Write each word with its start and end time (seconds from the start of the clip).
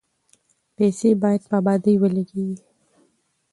پیسې 0.75 1.09
باید 1.21 1.41
په 1.49 1.53
ابادۍ 1.61 1.95
ولګیږي. 1.99 2.57